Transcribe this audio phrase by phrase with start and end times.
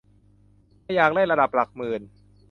[0.85, 2.01] ถ้าอยากได้ระดับหลักหมื่น